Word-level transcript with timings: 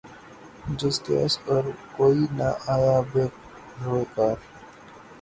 جزقیس 0.79 1.33
اور 1.47 1.63
کوئی 1.97 2.21
نہ 2.37 2.49
آیا 2.73 2.97
بہ 3.09 3.23
روے 3.81 4.03
کار 4.13 4.35